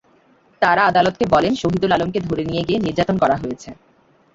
[0.61, 3.69] তাঁরা আদালতকে বলেন, শহিদুল আলমকে ধরে নিয়ে গিয়ে নির্যাতন করা হয়েছে।